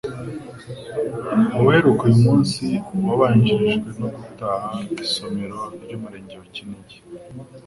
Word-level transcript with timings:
Ubuheruka 1.57 2.01
uyu 2.07 2.19
munsi 2.25 2.65
wabanjirijwe 3.07 3.89
no 3.99 4.07
gutaha 4.15 4.67
isomero 5.05 5.59
ry'Umurenge 5.83 6.33
wa 6.41 6.47
Kinigi 6.55 6.97